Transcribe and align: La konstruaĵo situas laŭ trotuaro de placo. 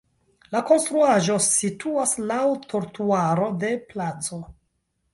La 0.53 0.61
konstruaĵo 0.69 1.35
situas 1.49 2.15
laŭ 2.33 2.41
trotuaro 2.73 3.55
de 3.67 3.75
placo. 3.93 4.45